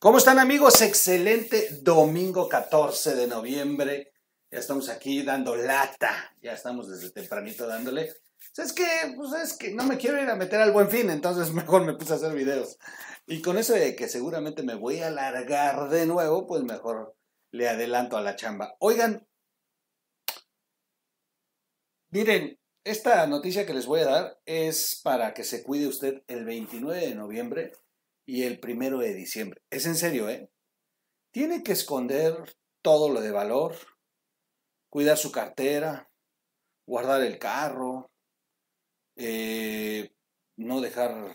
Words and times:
¿Cómo 0.00 0.18
están 0.18 0.40
amigos? 0.40 0.82
Excelente 0.82 1.68
domingo 1.82 2.48
14 2.48 3.14
de 3.14 3.28
noviembre. 3.28 4.12
Ya 4.50 4.58
estamos 4.58 4.88
aquí 4.88 5.22
dando 5.22 5.54
lata. 5.54 6.34
Ya 6.42 6.52
estamos 6.52 6.90
desde 6.90 7.12
tempranito 7.12 7.68
dándole. 7.68 8.12
Es 8.56 8.72
que, 8.72 8.86
pues 9.14 9.32
es 9.40 9.52
que 9.56 9.72
no 9.72 9.84
me 9.84 9.98
quiero 9.98 10.20
ir 10.20 10.28
a 10.28 10.34
meter 10.34 10.60
al 10.60 10.72
buen 10.72 10.90
fin, 10.90 11.10
entonces 11.10 11.52
mejor 11.54 11.84
me 11.84 11.94
puse 11.94 12.12
a 12.12 12.16
hacer 12.16 12.34
videos. 12.34 12.76
Y 13.26 13.40
con 13.40 13.56
eso 13.56 13.74
de 13.74 13.94
que 13.94 14.08
seguramente 14.08 14.64
me 14.64 14.74
voy 14.74 14.98
a 14.98 15.08
alargar 15.08 15.90
de 15.90 16.04
nuevo, 16.06 16.48
pues 16.48 16.64
mejor 16.64 17.14
le 17.52 17.68
adelanto 17.68 18.16
a 18.16 18.22
la 18.22 18.34
chamba. 18.34 18.74
Oigan, 18.80 19.28
miren, 22.10 22.58
esta 22.82 23.24
noticia 23.28 23.64
que 23.64 23.74
les 23.74 23.86
voy 23.86 24.00
a 24.00 24.06
dar 24.06 24.40
es 24.44 25.00
para 25.04 25.34
que 25.34 25.44
se 25.44 25.62
cuide 25.62 25.86
usted 25.86 26.22
el 26.26 26.44
29 26.44 27.00
de 27.00 27.14
noviembre 27.14 27.72
y 28.28 28.42
el 28.42 28.60
1 28.62 28.98
de 28.98 29.14
diciembre. 29.14 29.62
Es 29.70 29.86
en 29.86 29.94
serio, 29.94 30.28
¿eh? 30.28 30.50
Tiene 31.32 31.62
que 31.62 31.72
esconder 31.72 32.34
todo 32.82 33.08
lo 33.08 33.22
de 33.22 33.30
valor, 33.30 33.74
cuidar 34.90 35.16
su 35.16 35.32
cartera, 35.32 36.10
guardar 36.86 37.22
el 37.22 37.38
carro, 37.38 38.10
eh, 39.16 40.12
no 40.58 40.82
dejar, 40.82 41.16
no 41.16 41.32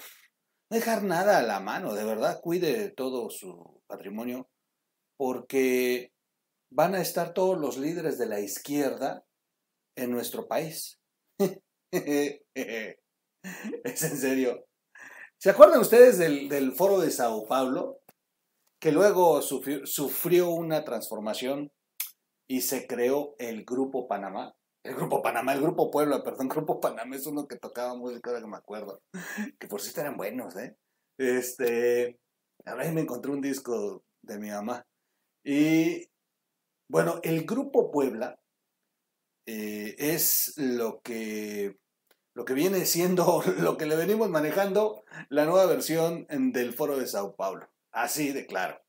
dejar 0.69 1.01
nada 1.01 1.39
a 1.39 1.43
la 1.43 1.59
mano, 1.59 1.95
de 1.95 2.05
verdad, 2.05 2.39
cuide 2.41 2.91
todo 2.91 3.31
su 3.31 3.81
patrimonio, 3.87 4.47
porque 5.17 6.13
van 6.71 6.93
a 6.93 7.01
estar 7.01 7.33
todos 7.33 7.57
los 7.59 7.79
líderes 7.79 8.19
de 8.19 8.27
la 8.27 8.39
izquierda 8.39 9.25
en 9.97 10.11
nuestro 10.11 10.47
país. 10.47 10.99
es 11.91 12.43
en 14.03 14.17
serio. 14.17 14.67
¿Se 15.43 15.49
acuerdan 15.49 15.81
ustedes 15.81 16.19
del, 16.19 16.71
foro 16.71 17.01
de 17.01 17.11
Sao 17.11 17.45
Paulo? 17.45 17.99
Que 18.79 18.93
luego 18.93 19.41
sufrió, 19.41 20.49
una 20.49 20.85
transformación 20.85 21.69
y 22.47 22.61
se 22.61 22.87
creó 22.87 23.35
el 23.39 23.65
Grupo 23.65 24.07
Panamá. 24.07 24.55
El 24.85 24.95
Grupo 24.95 25.21
Panamá, 25.21 25.51
el 25.51 25.59
Grupo 25.59 25.91
Puebla, 25.91 26.23
perdón, 26.23 26.47
Grupo 26.47 26.79
Panamá 26.79 27.17
es 27.17 27.27
uno 27.27 27.45
que 27.45 27.57
tocaba 27.57 27.93
música, 27.93 28.29
ahora 28.29 28.41
que 28.41 28.47
me 28.47 28.55
acuerdo. 28.55 29.01
Que 29.59 29.67
por 29.67 29.81
cierto 29.81 29.99
eran 29.99 30.15
buenos, 30.15 30.55
¿eh? 30.55 30.77
Este, 31.17 32.17
ahora 32.63 32.89
me 32.93 33.01
encontré 33.01 33.29
un 33.29 33.41
disco 33.41 34.05
de 34.21 34.39
mi 34.39 34.49
mamá. 34.49 34.87
Y 35.43 36.07
bueno, 36.89 37.19
el 37.21 37.45
Grupo 37.45 37.91
Puebla 37.91 38.39
eh, 39.45 39.93
es 39.97 40.53
lo 40.55 41.01
que, 41.01 41.75
lo 42.33 42.45
que 42.45 42.53
viene 42.53 42.85
siendo, 42.85 43.43
lo 43.59 43.77
que 43.77 43.85
le 43.85 43.95
venimos 43.95 44.29
manejando, 44.29 45.03
la 45.29 45.45
nueva 45.45 45.65
versión 45.65 46.25
del 46.29 46.73
Foro 46.73 46.97
de 46.97 47.07
Sao 47.07 47.35
Paulo. 47.35 47.69
Así 47.91 48.31
de 48.31 48.45
claro. 48.45 48.81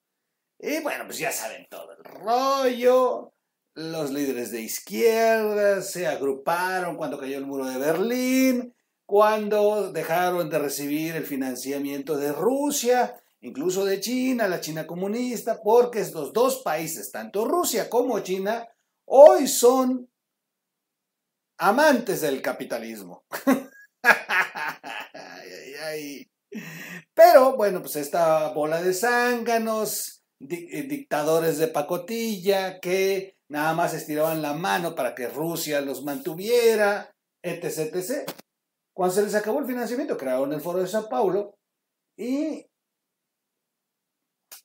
Y 0.58 0.80
bueno, 0.80 1.04
pues 1.04 1.18
ya 1.18 1.30
saben 1.30 1.66
todo 1.68 1.92
el 1.92 2.04
rollo. 2.04 3.32
Los 3.74 4.10
líderes 4.12 4.50
de 4.52 4.62
izquierda 4.62 5.82
se 5.82 6.06
agruparon 6.06 6.96
cuando 6.96 7.18
cayó 7.18 7.36
el 7.36 7.46
muro 7.46 7.66
de 7.66 7.76
Berlín, 7.76 8.74
cuando 9.04 9.92
dejaron 9.92 10.48
de 10.48 10.60
recibir 10.60 11.16
el 11.16 11.26
financiamiento 11.26 12.16
de 12.16 12.32
Rusia, 12.32 13.20
incluso 13.40 13.84
de 13.84 14.00
China, 14.00 14.48
la 14.48 14.60
China 14.60 14.86
comunista, 14.86 15.60
porque 15.60 16.00
estos 16.00 16.32
dos 16.32 16.62
países, 16.62 17.10
tanto 17.10 17.44
Rusia 17.44 17.90
como 17.90 18.20
China, 18.20 18.66
hoy 19.06 19.48
son 19.48 20.08
amantes 21.68 22.20
del 22.20 22.42
capitalismo. 22.42 23.24
Pero 27.14 27.56
bueno, 27.56 27.80
pues 27.80 27.96
esta 27.96 28.52
bola 28.52 28.82
de 28.82 28.92
zánganos, 28.92 30.22
eh, 30.40 30.82
dictadores 30.82 31.58
de 31.58 31.68
pacotilla 31.68 32.80
que 32.80 33.38
nada 33.48 33.72
más 33.74 33.94
estiraban 33.94 34.42
la 34.42 34.52
mano 34.52 34.94
para 34.94 35.14
que 35.14 35.28
Rusia 35.28 35.80
los 35.80 36.04
mantuviera, 36.04 37.14
etc. 37.42 38.28
Cuando 38.92 39.14
se 39.14 39.22
les 39.22 39.34
acabó 39.34 39.60
el 39.60 39.66
financiamiento, 39.66 40.16
crearon 40.16 40.52
el 40.52 40.60
Foro 40.60 40.80
de 40.80 40.86
Sao 40.86 41.08
Paulo 41.08 41.56
y 42.16 42.66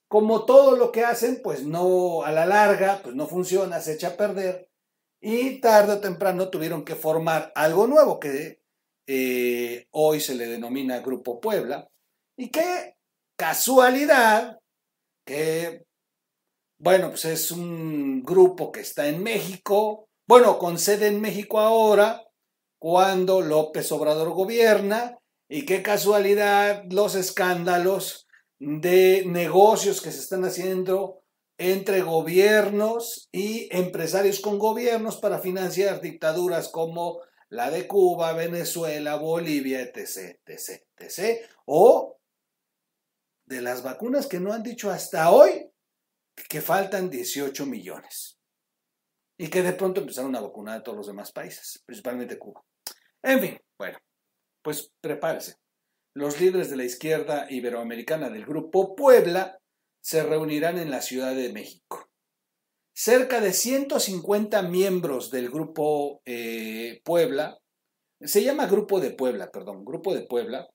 como 0.08 0.46
todo 0.46 0.76
lo 0.76 0.92
que 0.92 1.06
hacen, 1.06 1.42
pues 1.44 1.64
no, 1.66 2.24
a 2.24 2.32
la 2.32 2.46
larga, 2.46 3.02
pues 3.04 3.16
no 3.16 3.28
funciona, 3.28 3.80
se 3.80 3.94
echa 3.94 4.10
a 4.10 4.18
perder 4.18 4.69
y 5.22 5.60
tarde 5.60 5.94
o 5.94 6.00
temprano 6.00 6.50
tuvieron 6.50 6.86
que 6.86 6.96
formar 6.96 7.52
algo 7.56 7.88
nuevo 7.88 8.20
que 8.20 8.62
eh, 9.08 9.88
hoy 9.92 10.22
se 10.22 10.36
le 10.36 10.48
denomina 10.48 11.00
Grupo 11.00 11.40
Puebla 11.42 11.90
y 12.38 12.50
que 12.50 12.96
casualidad 13.36 14.60
que 15.26 15.86
bueno 16.80 17.10
pues 17.10 17.26
es 17.26 17.52
un 17.52 18.24
grupo 18.24 18.72
que 18.72 18.82
está 18.82 19.08
en 19.08 19.22
México 19.22 20.08
bueno 20.28 20.58
con 20.58 20.78
sede 20.78 21.08
en 21.08 21.20
México 21.22 21.60
ahora 21.60 22.24
cuando 22.80 23.42
López 23.42 23.92
Obrador 23.92 24.30
gobierna 24.30 25.18
y 25.50 25.66
qué 25.66 25.82
casualidad 25.82 26.84
los 26.90 27.16
escándalos 27.16 28.28
de 28.60 29.24
negocios 29.26 30.02
que 30.02 30.12
se 30.12 30.20
están 30.20 30.46
haciendo 30.46 31.19
entre 31.60 32.02
gobiernos 32.02 33.28
y 33.34 33.68
empresarios 33.76 34.40
con 34.40 34.58
gobiernos 34.58 35.18
para 35.18 35.40
financiar 35.40 36.00
dictaduras 36.00 36.70
como 36.70 37.22
la 37.50 37.70
de 37.70 37.86
Cuba, 37.86 38.32
Venezuela, 38.32 39.18
Bolivia, 39.18 39.82
etc., 39.82 40.40
etc., 40.46 40.84
etc., 40.98 41.46
o 41.66 42.18
de 43.46 43.62
las 43.62 43.84
vacunas 43.84 44.28
que 44.28 44.40
no 44.40 44.54
han 44.54 44.64
dicho 44.64 44.90
hasta 44.90 45.32
hoy 45.32 45.70
que 46.48 46.62
faltan 46.62 47.10
18 47.10 47.66
millones 47.66 48.40
y 49.38 49.50
que 49.50 49.62
de 49.62 49.74
pronto 49.74 50.00
empezaron 50.00 50.36
a 50.38 50.42
vacunar 50.42 50.80
a 50.80 50.84
todos 50.84 50.98
los 50.98 51.08
demás 51.08 51.34
países, 51.34 51.84
principalmente 51.86 52.40
Cuba. 52.40 52.64
En 53.22 53.42
fin, 53.42 53.60
bueno, 53.78 53.98
pues 54.64 54.94
prepárese. 55.02 55.56
Los 56.16 56.40
líderes 56.40 56.70
de 56.70 56.78
la 56.78 56.86
izquierda 56.86 57.48
iberoamericana 57.50 58.30
del 58.30 58.46
grupo 58.46 58.96
Puebla 58.96 59.59
se 60.10 60.24
reunirán 60.24 60.80
en 60.80 60.90
la 60.90 61.04
Ciudad 61.04 61.36
de 61.36 61.54
México. 61.54 62.10
Cerca 62.96 63.42
de 63.42 63.54
150 63.54 64.64
miembros 64.64 65.30
del 65.30 65.52
Grupo 65.52 66.24
eh, 66.26 67.00
Puebla, 67.06 67.60
se 68.20 68.44
llama 68.44 68.66
Grupo 68.66 69.00
de 69.00 69.12
Puebla, 69.12 69.52
perdón, 69.52 69.86
Grupo 69.86 70.16
de 70.16 70.26
Puebla, 70.26 70.68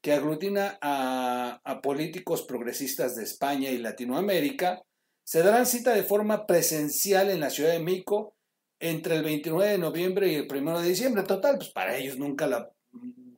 que 0.00 0.12
aglutina 0.12 0.78
a, 0.80 1.80
políticos 1.82 2.44
progresistas 2.44 3.16
de 3.16 3.24
España 3.24 3.72
y 3.72 3.78
Latinoamérica, 3.78 4.82
se 5.24 5.42
darán 5.42 5.66
cita 5.66 5.92
de 5.92 6.04
forma 6.04 6.46
presencial 6.46 7.30
en 7.30 7.40
la 7.40 7.50
Ciudad 7.50 7.72
de 7.72 7.80
México 7.80 8.36
entre 8.78 9.16
el 9.16 9.24
29 9.24 9.72
de 9.72 9.78
noviembre 9.78 10.28
y 10.28 10.36
el 10.36 10.46
1 10.48 10.80
de 10.80 10.88
diciembre. 10.88 11.24
Total, 11.24 11.56
pues 11.58 11.70
para 11.70 11.96
ellos 11.96 12.18
nunca 12.18 12.46
la, 12.46 12.70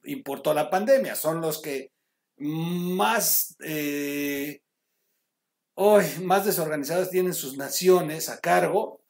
importó 0.05 0.53
la 0.53 0.69
pandemia, 0.69 1.15
son 1.15 1.41
los 1.41 1.63
que 1.63 1.91
más 2.37 3.57
eh, 3.65 4.61
hoy 5.81 6.05
más 6.25 6.45
desorganizadas 6.45 7.09
tienen 7.09 7.35
sus 7.35 7.57
naciones 7.57 8.29
a 8.29 8.41
cargo, 8.41 9.01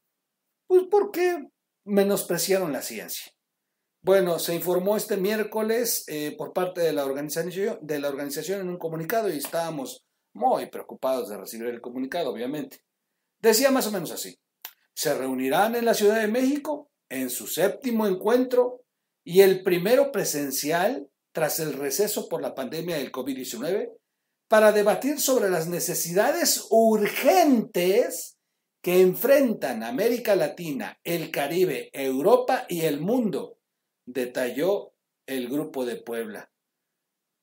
pues 0.67 0.83
¿por 0.91 1.11
qué 1.11 1.49
menospreciaron 1.85 2.75
la 2.75 2.83
ciencia? 2.83 3.33
Bueno, 4.03 4.39
se 4.39 4.55
informó 4.55 4.95
este 4.95 5.17
miércoles 5.17 6.05
eh, 6.09 6.35
por 6.37 6.53
parte 6.53 6.83
de 6.83 6.93
la, 6.93 7.07
organización, 7.07 7.79
de 7.81 7.99
la 7.99 8.11
organización 8.11 8.61
en 8.61 8.69
un 8.69 8.77
comunicado 8.77 9.33
y 9.33 9.39
estábamos 9.39 10.05
muy 10.35 10.67
preocupados 10.67 11.31
de 11.31 11.39
recibir 11.39 11.69
el 11.69 11.81
comunicado, 11.81 12.31
obviamente. 12.31 12.83
Decía 13.41 13.71
más 13.71 13.87
o 13.87 13.91
menos 13.91 14.11
así, 14.11 14.39
se 14.95 15.17
reunirán 15.17 15.75
en 15.75 15.87
la 15.87 15.95
Ciudad 15.95 16.21
de 16.21 16.29
México 16.29 16.91
en 17.09 17.31
su 17.31 17.47
séptimo 17.47 18.07
encuentro 18.07 18.83
y 19.25 19.41
el 19.41 19.63
primero 19.63 20.13
presencial 20.13 21.09
tras 21.33 21.61
el 21.61 21.73
receso 21.73 22.29
por 22.29 22.43
la 22.43 22.55
pandemia 22.55 22.99
del 22.99 23.11
COVID-19 23.11 23.91
para 24.49 24.73
debatir 24.73 25.21
sobre 25.21 25.51
las 25.51 25.69
necesidades 25.69 26.67
urgentes 26.71 28.39
que 28.83 29.03
enfrentan 29.03 29.83
América 29.83 30.35
Latina, 30.35 30.99
el 31.05 31.31
Caribe, 31.31 31.91
Europa 31.93 32.65
y 32.69 32.83
el 32.83 33.01
mundo, 33.01 33.59
detalló 34.07 34.95
el 35.27 35.49
grupo 35.49 35.85
de 35.85 35.97
Puebla. 35.97 36.51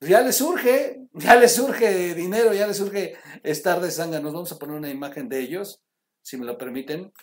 Ya 0.02 0.22
les 0.22 0.36
surge, 0.38 1.08
ya 1.14 1.36
les 1.36 1.54
surge 1.54 2.16
dinero, 2.16 2.54
ya 2.54 2.68
les 2.68 2.78
surge 2.78 3.16
estar 3.44 3.80
de 3.80 3.88
Nos 3.88 4.34
Vamos 4.34 4.52
a 4.52 4.60
poner 4.60 4.76
una 4.76 4.90
imagen 4.90 5.30
de 5.30 5.40
ellos, 5.40 5.82
si 6.24 6.38
me 6.38 6.46
lo 6.46 6.58
permiten. 6.58 7.14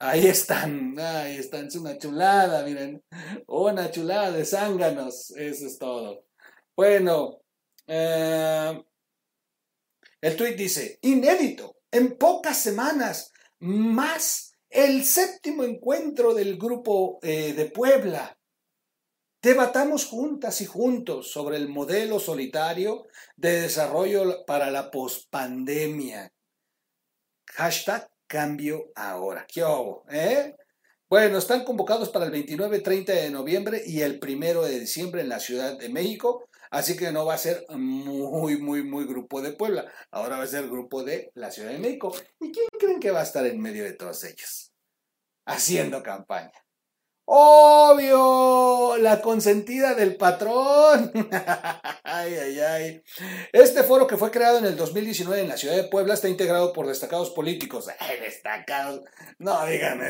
Ahí 0.00 0.26
están, 0.26 0.98
ahí 0.98 1.36
están, 1.36 1.66
es 1.66 1.76
una 1.76 1.98
chulada, 1.98 2.64
miren, 2.64 3.02
una 3.46 3.90
chulada 3.90 4.30
de 4.30 4.44
zánganos, 4.44 5.30
eso 5.32 5.66
es 5.66 5.78
todo. 5.78 6.24
Bueno, 6.76 7.40
eh, 7.86 8.84
el 10.20 10.36
tuit 10.36 10.56
dice, 10.56 10.98
inédito, 11.02 11.76
en 11.90 12.16
pocas 12.16 12.58
semanas, 12.58 13.32
más 13.60 14.52
el 14.70 15.04
séptimo 15.04 15.64
encuentro 15.64 16.34
del 16.34 16.58
grupo 16.58 17.18
eh, 17.22 17.52
de 17.54 17.66
Puebla. 17.66 18.38
Debatamos 19.40 20.06
juntas 20.06 20.60
y 20.60 20.66
juntos 20.66 21.30
sobre 21.30 21.56
el 21.56 21.68
modelo 21.68 22.18
solitario 22.18 23.06
de 23.36 23.62
desarrollo 23.62 24.44
para 24.46 24.70
la 24.70 24.90
pospandemia. 24.90 26.32
Hashtag 27.46 28.10
cambio 28.26 28.90
ahora. 28.96 29.46
¿Qué 29.46 29.62
hago? 29.62 30.04
Eh? 30.10 30.54
Bueno, 31.08 31.38
están 31.38 31.64
convocados 31.64 32.10
para 32.10 32.26
el 32.26 32.30
29, 32.32 32.80
30 32.80 33.12
de 33.12 33.30
noviembre 33.30 33.82
y 33.86 34.02
el 34.02 34.20
1 34.22 34.62
de 34.62 34.80
diciembre 34.80 35.22
en 35.22 35.30
la 35.30 35.40
Ciudad 35.40 35.78
de 35.78 35.88
México. 35.88 36.48
Así 36.70 36.96
que 36.96 37.12
no 37.12 37.24
va 37.24 37.34
a 37.34 37.38
ser 37.38 37.64
muy, 37.70 38.58
muy, 38.58 38.82
muy 38.82 39.06
grupo 39.06 39.40
de 39.42 39.52
Puebla. 39.52 39.90
Ahora 40.10 40.38
va 40.38 40.44
a 40.44 40.48
ser 40.48 40.68
grupo 40.68 41.02
de 41.02 41.30
la 41.34 41.50
Ciudad 41.50 41.70
de 41.70 41.78
México. 41.78 42.14
¿Y 42.40 42.52
quién 42.52 42.66
creen 42.78 43.00
que 43.00 43.10
va 43.10 43.20
a 43.20 43.24
estar 43.24 43.46
en 43.46 43.60
medio 43.60 43.84
de 43.84 43.92
todos 43.92 44.24
ellos? 44.24 44.72
Haciendo 45.46 46.02
campaña. 46.02 46.52
Obvio, 47.30 48.96
la 48.96 49.20
consentida 49.20 49.94
del 49.94 50.16
patrón. 50.16 51.12
ay, 52.02 52.34
ay, 52.34 52.60
ay. 52.60 53.02
Este 53.52 53.82
foro 53.82 54.06
que 54.06 54.16
fue 54.16 54.30
creado 54.30 54.56
en 54.56 54.64
el 54.64 54.76
2019 54.76 55.42
en 55.42 55.48
la 55.48 55.58
ciudad 55.58 55.76
de 55.76 55.84
Puebla 55.84 56.14
está 56.14 56.30
integrado 56.30 56.72
por 56.72 56.86
destacados 56.86 57.28
políticos. 57.30 57.86
destacados. 58.22 59.02
No, 59.38 59.66
díganme 59.66 60.08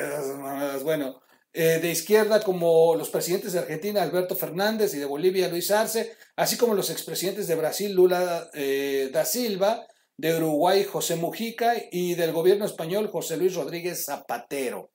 Bueno, 0.85 1.21
eh, 1.61 1.81
de 1.81 1.91
izquierda 1.91 2.41
como 2.41 2.95
los 2.95 3.11
presidentes 3.11 3.53
de 3.53 3.59
Argentina, 3.59 4.01
Alberto 4.01 4.37
Fernández, 4.37 4.95
y 4.95 4.99
de 4.99 5.07
Bolivia, 5.07 5.49
Luis 5.49 5.73
Arce, 5.73 6.15
así 6.37 6.57
como 6.57 6.73
los 6.73 6.89
expresidentes 6.89 7.49
de 7.49 7.57
Brasil, 7.57 7.93
Lula 7.93 8.49
eh, 8.55 9.11
da 9.13 9.25
Silva, 9.25 9.85
de 10.17 10.37
Uruguay, 10.37 10.85
José 10.85 11.17
Mujica, 11.17 11.75
y 11.91 12.15
del 12.15 12.31
gobierno 12.31 12.65
español, 12.65 13.09
José 13.09 13.37
Luis 13.37 13.57
Rodríguez 13.57 14.05
Zapatero. 14.05 14.93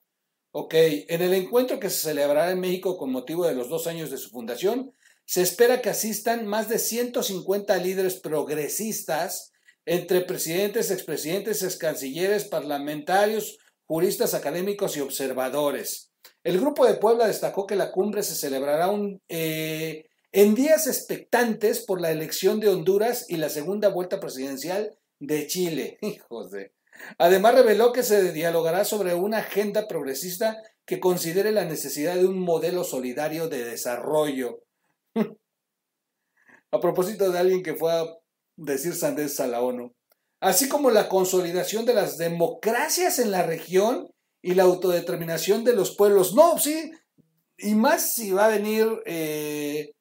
Ok, 0.52 0.72
en 0.74 1.20
el 1.20 1.34
encuentro 1.34 1.78
que 1.78 1.90
se 1.90 2.08
celebrará 2.08 2.50
en 2.50 2.60
México 2.60 2.96
con 2.96 3.12
motivo 3.12 3.46
de 3.46 3.54
los 3.54 3.68
dos 3.68 3.86
años 3.86 4.10
de 4.10 4.16
su 4.16 4.30
fundación, 4.30 4.94
se 5.26 5.42
espera 5.42 5.82
que 5.82 5.90
asistan 5.90 6.46
más 6.46 6.70
de 6.70 6.78
150 6.78 7.76
líderes 7.76 8.14
progresistas, 8.20 9.52
entre 9.84 10.22
presidentes, 10.22 10.90
expresidentes, 10.90 11.62
excancilleres, 11.62 12.44
parlamentarios, 12.44 13.58
juristas 13.84 14.32
académicos 14.32 14.96
y 14.96 15.00
observadores. 15.00 16.13
El 16.42 16.60
Grupo 16.60 16.86
de 16.86 16.94
Puebla 16.94 17.26
destacó 17.26 17.66
que 17.66 17.76
la 17.76 17.92
cumbre 17.92 18.22
se 18.22 18.34
celebrará 18.34 18.90
eh, 19.28 20.06
en 20.32 20.54
días 20.54 20.86
expectantes 20.86 21.84
por 21.84 22.00
la 22.00 22.10
elección 22.10 22.60
de 22.60 22.68
Honduras 22.68 23.26
y 23.28 23.36
la 23.36 23.48
segunda 23.48 23.88
vuelta 23.88 24.20
presidencial 24.20 24.98
de 25.20 25.46
Chile. 25.46 25.98
Además, 27.18 27.54
reveló 27.54 27.92
que 27.92 28.02
se 28.02 28.32
dialogará 28.32 28.84
sobre 28.84 29.14
una 29.14 29.38
agenda 29.38 29.88
progresista 29.88 30.56
que 30.86 31.00
considere 31.00 31.50
la 31.50 31.64
necesidad 31.64 32.14
de 32.14 32.26
un 32.26 32.38
modelo 32.38 32.84
solidario 32.84 33.48
de 33.48 33.64
desarrollo. 33.64 34.62
a 36.70 36.80
propósito 36.80 37.30
de 37.30 37.38
alguien 37.38 37.62
que 37.62 37.74
fue 37.74 37.92
a 37.92 38.04
decir 38.56 38.94
Sandés 38.94 39.38
a 39.40 39.46
la 39.46 39.62
ONU. 39.62 39.94
Así 40.40 40.68
como 40.68 40.90
la 40.90 41.08
consolidación 41.08 41.86
de 41.86 41.94
las 41.94 42.18
democracias 42.18 43.18
en 43.18 43.30
la 43.30 43.42
región 43.44 44.13
y 44.44 44.54
la 44.54 44.64
autodeterminación 44.64 45.64
de 45.64 45.74
los 45.74 45.96
pueblos. 45.96 46.34
No, 46.34 46.58
sí, 46.58 46.92
y 47.58 47.74
más 47.74 48.12
si 48.12 48.30
va 48.30 48.46
a 48.46 48.50
venir, 48.50 48.86
eh, 49.06 49.92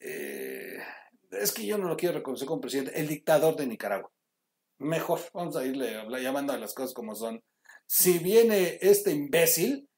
eh, 0.00 0.78
es 1.32 1.52
que 1.52 1.66
yo 1.66 1.78
no 1.78 1.88
lo 1.88 1.96
quiero 1.96 2.16
reconocer 2.16 2.46
como 2.46 2.60
presidente, 2.60 2.98
el 2.98 3.08
dictador 3.08 3.56
de 3.56 3.66
Nicaragua 3.66 4.10
mejor, 4.80 5.20
vamos 5.32 5.56
a 5.56 5.64
irle 5.64 6.02
llamando 6.20 6.52
a 6.52 6.58
las 6.58 6.74
cosas 6.74 6.94
como 6.94 7.14
son. 7.14 7.42
Si 7.86 8.18
viene 8.18 8.78
este 8.80 9.12
imbécil, 9.12 9.88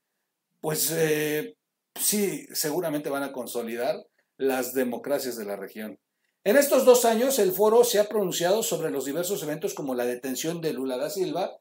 pues 0.61 0.91
eh, 0.93 1.57
sí, 1.95 2.47
seguramente 2.53 3.11
van 3.11 3.23
a 3.23 3.33
consolidar 3.33 3.97
las 4.37 4.75
democracias 4.75 5.37
de 5.37 5.45
la 5.45 5.57
región. 5.57 5.99
En 6.45 6.57
estos 6.57 6.85
dos 6.85 7.05
años, 7.05 7.39
el 7.39 7.53
foro 7.53 7.85
se 7.85 8.01
ha 8.01 8.09
pronunciado 8.09 8.63
sobre 8.63 8.91
los 8.91 9.05
diversos 9.05 9.43
eventos 9.43 9.75
como 9.75 9.95
la 9.95 10.05
detención 10.05 10.61
de 10.61 10.73
Lula 10.73 10.97
da 10.97 11.09
Silva, 11.09 11.53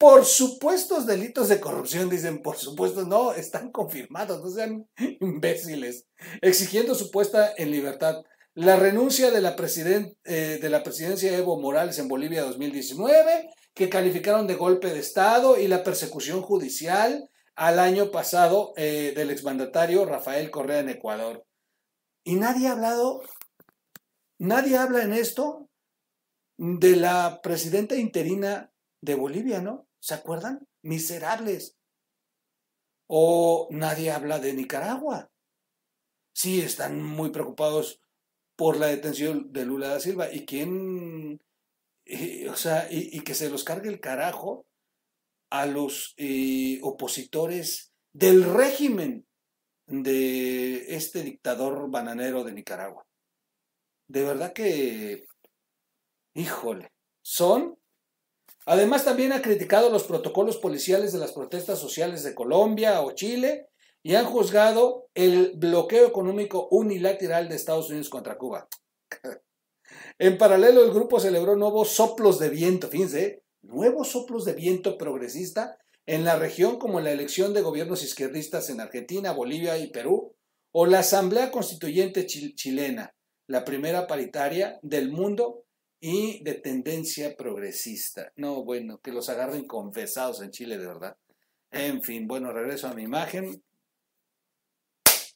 por 0.00 0.24
supuestos 0.24 1.04
delitos 1.04 1.50
de 1.50 1.60
corrupción, 1.60 2.08
dicen, 2.08 2.40
por 2.40 2.56
supuesto, 2.56 3.04
no, 3.04 3.34
están 3.34 3.70
confirmados, 3.70 4.42
no 4.42 4.48
sean 4.48 4.88
imbéciles, 5.20 6.06
exigiendo 6.40 6.94
su 6.94 7.10
puesta 7.10 7.52
en 7.58 7.70
libertad. 7.70 8.22
La 8.54 8.76
renuncia 8.76 9.30
de 9.30 9.42
la, 9.42 9.54
eh, 10.24 10.58
de 10.58 10.70
la 10.70 10.82
presidencia 10.82 11.30
de 11.30 11.36
Evo 11.36 11.60
Morales 11.60 11.98
en 11.98 12.08
Bolivia 12.08 12.40
2019, 12.44 13.50
que 13.74 13.90
calificaron 13.90 14.46
de 14.46 14.54
golpe 14.54 14.88
de 14.88 15.00
Estado, 15.00 15.58
y 15.58 15.68
la 15.68 15.84
persecución 15.84 16.40
judicial 16.40 17.28
al 17.54 17.78
año 17.78 18.10
pasado 18.10 18.72
eh, 18.78 19.12
del 19.14 19.30
exmandatario 19.30 20.06
Rafael 20.06 20.50
Correa 20.50 20.80
en 20.80 20.88
Ecuador. 20.88 21.44
Y 22.24 22.36
nadie 22.36 22.68
ha 22.68 22.72
hablado, 22.72 23.20
nadie 24.38 24.78
habla 24.78 25.02
en 25.02 25.12
esto 25.12 25.68
de 26.56 26.96
la 26.96 27.40
presidenta 27.42 27.96
interina 27.96 28.72
de 29.02 29.14
Bolivia, 29.14 29.60
¿no? 29.60 29.89
¿Se 30.00 30.14
acuerdan? 30.14 30.66
Miserables. 30.82 31.76
O 33.06 33.68
nadie 33.70 34.10
habla 34.10 34.38
de 34.38 34.54
Nicaragua. 34.54 35.30
Sí, 36.32 36.60
están 36.60 37.02
muy 37.02 37.30
preocupados 37.30 38.00
por 38.56 38.78
la 38.78 38.86
detención 38.86 39.52
de 39.52 39.64
Lula 39.64 39.88
da 39.88 40.00
Silva. 40.00 40.32
¿Y 40.32 40.46
quién? 40.46 41.40
o 42.50 42.56
sea, 42.56 42.88
y, 42.90 43.20
que 43.20 43.34
se 43.34 43.50
los 43.50 43.62
cargue 43.64 43.88
el 43.88 44.00
carajo 44.00 44.66
a 45.50 45.66
los 45.66 46.14
eh, 46.16 46.80
opositores 46.82 47.92
del 48.12 48.44
régimen 48.44 49.26
de 49.86 50.94
este 50.94 51.22
dictador 51.22 51.90
bananero 51.90 52.44
de 52.44 52.52
Nicaragua. 52.52 53.06
De 54.08 54.22
verdad 54.22 54.52
que, 54.52 55.26
híjole, 56.34 56.92
son... 57.22 57.79
Además 58.70 59.04
también 59.04 59.32
ha 59.32 59.42
criticado 59.42 59.90
los 59.90 60.04
protocolos 60.04 60.56
policiales 60.56 61.12
de 61.12 61.18
las 61.18 61.32
protestas 61.32 61.80
sociales 61.80 62.22
de 62.22 62.36
Colombia 62.36 63.00
o 63.00 63.10
Chile 63.16 63.66
y 64.00 64.14
han 64.14 64.26
juzgado 64.26 65.08
el 65.14 65.54
bloqueo 65.56 66.06
económico 66.06 66.68
unilateral 66.70 67.48
de 67.48 67.56
Estados 67.56 67.88
Unidos 67.90 68.08
contra 68.08 68.38
Cuba. 68.38 68.68
en 70.20 70.38
paralelo, 70.38 70.84
el 70.84 70.92
grupo 70.92 71.18
celebró 71.18 71.56
nuevos 71.56 71.88
soplos 71.88 72.38
de 72.38 72.48
viento, 72.48 72.86
fíjense, 72.86 73.42
nuevos 73.62 74.10
soplos 74.10 74.44
de 74.44 74.52
viento 74.52 74.96
progresista 74.96 75.76
en 76.06 76.24
la 76.24 76.38
región 76.38 76.78
como 76.78 77.00
la 77.00 77.10
elección 77.10 77.52
de 77.52 77.62
gobiernos 77.62 78.04
izquierdistas 78.04 78.70
en 78.70 78.80
Argentina, 78.80 79.32
Bolivia 79.32 79.78
y 79.78 79.90
Perú, 79.90 80.36
o 80.70 80.86
la 80.86 81.00
Asamblea 81.00 81.50
Constituyente 81.50 82.24
chilena, 82.24 83.16
la 83.48 83.64
primera 83.64 84.06
paritaria 84.06 84.78
del 84.82 85.10
mundo 85.10 85.64
y 86.00 86.42
de 86.42 86.54
tendencia 86.54 87.36
progresista. 87.36 88.32
No, 88.36 88.64
bueno, 88.64 89.00
que 89.00 89.12
los 89.12 89.28
agarren 89.28 89.66
confesados 89.66 90.40
en 90.40 90.50
Chile, 90.50 90.78
de 90.78 90.86
verdad. 90.86 91.16
En 91.70 92.02
fin, 92.02 92.26
bueno, 92.26 92.52
regreso 92.52 92.88
a 92.88 92.94
mi 92.94 93.02
imagen. 93.02 93.62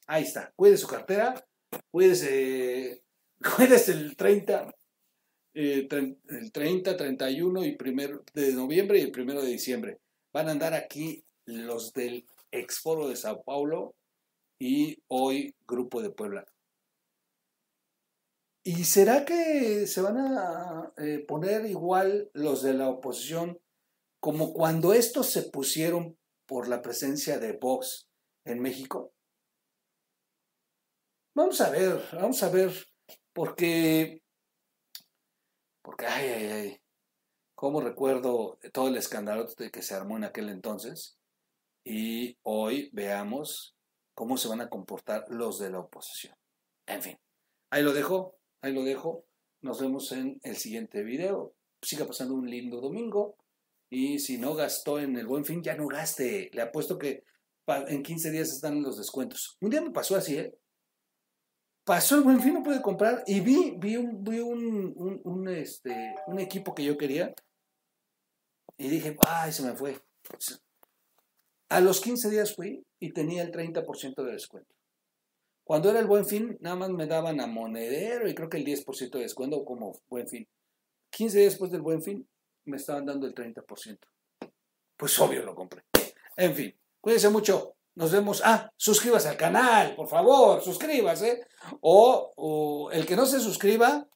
Ahí 0.06 0.22
está. 0.22 0.52
Cuide 0.56 0.76
su 0.78 0.86
cartera. 0.86 1.46
Cuídese, 1.90 3.02
cuídese 3.56 3.92
el 3.92 4.16
30, 4.16 4.74
eh, 5.54 5.88
el 5.90 6.52
30, 6.52 6.96
31 6.96 7.64
y 7.64 7.76
primero 7.76 8.24
de 8.32 8.52
noviembre 8.54 8.98
y 8.98 9.02
el 9.02 9.10
primero 9.10 9.42
de 9.42 9.50
diciembre. 9.50 9.98
Van 10.32 10.48
a 10.48 10.52
andar 10.52 10.74
aquí 10.74 11.24
los 11.44 11.92
del 11.92 12.26
Exforo 12.50 13.08
de 13.08 13.16
Sao 13.16 13.42
Paulo 13.42 13.94
y 14.58 15.02
hoy 15.08 15.54
Grupo 15.66 16.00
de 16.00 16.10
Puebla. 16.10 16.46
¿Y 18.66 18.84
será 18.84 19.26
que 19.26 19.86
se 19.86 20.00
van 20.00 20.16
a 20.16 20.90
eh, 20.96 21.22
poner 21.28 21.66
igual 21.66 22.30
los 22.32 22.62
de 22.62 22.72
la 22.72 22.88
oposición 22.88 23.60
como 24.20 24.54
cuando 24.54 24.94
estos 24.94 25.30
se 25.30 25.42
pusieron 25.42 26.18
por 26.46 26.66
la 26.66 26.80
presencia 26.80 27.38
de 27.38 27.52
Vox 27.52 28.08
en 28.46 28.60
México? 28.60 29.12
Vamos 31.36 31.60
a 31.60 31.68
ver, 31.68 32.00
vamos 32.12 32.42
a 32.42 32.48
ver, 32.48 32.72
porque, 33.34 34.22
porque, 35.82 36.06
ay, 36.06 36.28
ay, 36.28 36.46
ay, 36.46 36.80
cómo 37.54 37.82
recuerdo 37.82 38.58
todo 38.72 38.88
el 38.88 38.96
escándalo 38.96 39.46
que 39.70 39.82
se 39.82 39.94
armó 39.94 40.16
en 40.16 40.24
aquel 40.24 40.48
entonces, 40.48 41.18
y 41.84 42.38
hoy 42.44 42.88
veamos 42.94 43.76
cómo 44.14 44.38
se 44.38 44.48
van 44.48 44.62
a 44.62 44.70
comportar 44.70 45.26
los 45.28 45.58
de 45.58 45.68
la 45.68 45.80
oposición. 45.80 46.34
En 46.86 47.02
fin, 47.02 47.18
ahí 47.70 47.82
lo 47.82 47.92
dejo, 47.92 48.38
ahí 48.64 48.72
lo 48.72 48.82
dejo, 48.82 49.26
nos 49.60 49.80
vemos 49.80 50.10
en 50.12 50.40
el 50.42 50.56
siguiente 50.56 51.02
video, 51.02 51.54
siga 51.82 52.06
pasando 52.06 52.34
un 52.34 52.48
lindo 52.48 52.80
domingo, 52.80 53.36
y 53.90 54.18
si 54.18 54.38
no 54.38 54.54
gastó 54.54 54.98
en 54.98 55.16
el 55.16 55.26
buen 55.26 55.44
fin, 55.44 55.62
ya 55.62 55.76
no 55.76 55.86
gaste, 55.86 56.50
le 56.52 56.62
apuesto 56.62 56.98
que 56.98 57.24
en 57.66 58.02
15 58.02 58.30
días 58.30 58.50
están 58.50 58.82
los 58.82 58.98
descuentos. 58.98 59.56
Un 59.60 59.70
día 59.70 59.80
me 59.80 59.90
pasó 59.90 60.16
así, 60.16 60.36
¿eh? 60.36 60.58
pasó 61.84 62.16
el 62.16 62.22
buen 62.22 62.40
fin, 62.40 62.54
no 62.54 62.62
pude 62.62 62.82
comprar 62.82 63.22
y 63.26 63.40
vi, 63.40 63.74
vi, 63.78 63.96
un, 63.96 65.22
un, 65.24 65.48
este, 65.48 66.14
un 66.26 66.40
equipo 66.40 66.74
que 66.74 66.84
yo 66.84 66.96
quería 66.96 67.34
y 68.78 68.88
dije, 68.88 69.16
ay, 69.26 69.52
se 69.52 69.62
me 69.62 69.74
fue. 69.74 70.00
A 71.68 71.80
los 71.80 72.00
15 72.00 72.30
días 72.30 72.54
fui 72.54 72.84
y 72.98 73.12
tenía 73.12 73.42
el 73.42 73.52
30% 73.52 74.24
de 74.24 74.32
descuento. 74.32 74.73
Cuando 75.64 75.90
era 75.90 75.98
el 75.98 76.06
buen 76.06 76.26
fin, 76.26 76.58
nada 76.60 76.76
más 76.76 76.90
me 76.90 77.06
daban 77.06 77.40
a 77.40 77.46
monedero 77.46 78.28
y 78.28 78.34
creo 78.34 78.50
que 78.50 78.58
el 78.58 78.66
10% 78.66 79.10
de 79.10 79.20
descuento 79.20 79.64
como 79.64 79.98
buen 80.08 80.28
fin. 80.28 80.46
15 81.10 81.38
días 81.38 81.52
después 81.52 81.70
del 81.70 81.80
buen 81.80 82.02
fin, 82.02 82.28
me 82.66 82.76
estaban 82.76 83.06
dando 83.06 83.26
el 83.26 83.34
30%. 83.34 83.98
Pues 84.96 85.18
obvio 85.18 85.42
lo 85.42 85.54
compré. 85.54 85.84
En 86.36 86.54
fin, 86.54 86.74
cuídense 87.00 87.30
mucho. 87.30 87.76
Nos 87.94 88.12
vemos. 88.12 88.42
Ah, 88.44 88.70
suscríbase 88.76 89.28
al 89.28 89.36
canal, 89.36 89.94
por 89.94 90.08
favor, 90.08 90.62
suscríbase. 90.62 91.46
O, 91.80 92.32
o, 92.36 92.90
el 92.90 93.06
que 93.06 93.16
no 93.16 93.24
se 93.24 93.40
suscriba, 93.40 94.08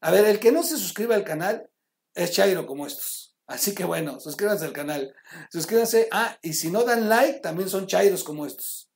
a 0.00 0.10
ver, 0.10 0.26
el 0.26 0.38
que 0.38 0.52
no 0.52 0.62
se 0.62 0.76
suscriba 0.76 1.14
al 1.14 1.24
canal 1.24 1.68
es 2.14 2.32
Chairo 2.32 2.66
como 2.66 2.86
estos. 2.86 3.34
Así 3.46 3.74
que 3.74 3.84
bueno, 3.84 4.20
suscríbanse 4.20 4.66
al 4.66 4.72
canal. 4.72 5.14
Suscríbanse. 5.50 6.08
Ah, 6.12 6.38
y 6.42 6.52
si 6.52 6.70
no 6.70 6.84
dan 6.84 7.08
like, 7.08 7.40
también 7.40 7.68
son 7.68 7.86
Chairos 7.86 8.24
como 8.24 8.46
estos. 8.46 8.91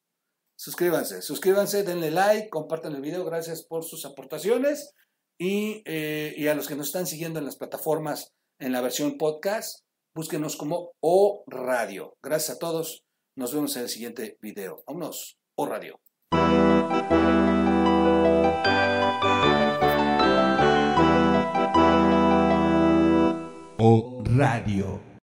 Suscríbanse, 0.56 1.20
suscríbanse, 1.20 1.82
denle 1.82 2.10
like, 2.10 2.48
compartan 2.48 2.94
el 2.94 3.02
video. 3.02 3.24
Gracias 3.24 3.62
por 3.62 3.84
sus 3.84 4.04
aportaciones. 4.06 4.94
Y, 5.38 5.82
eh, 5.84 6.34
y 6.36 6.48
a 6.48 6.54
los 6.54 6.66
que 6.66 6.76
nos 6.76 6.86
están 6.86 7.06
siguiendo 7.06 7.38
en 7.38 7.44
las 7.44 7.56
plataformas 7.56 8.32
en 8.58 8.72
la 8.72 8.80
versión 8.80 9.18
podcast, 9.18 9.84
búsquenos 10.14 10.56
como 10.56 10.92
O 11.00 11.44
Radio. 11.46 12.16
Gracias 12.22 12.56
a 12.56 12.58
todos. 12.58 13.04
Nos 13.36 13.52
vemos 13.52 13.76
en 13.76 13.82
el 13.82 13.88
siguiente 13.90 14.38
video. 14.40 14.82
Vámonos. 14.86 15.36
O 15.56 15.66
Radio. 15.66 16.00
O 23.78 24.22
Radio. 24.24 25.15